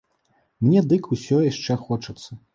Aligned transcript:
Мне 0.65 0.81
дык 0.93 1.11
усё 1.17 1.43
яшчэ 1.51 1.79
хочацца. 1.85 2.41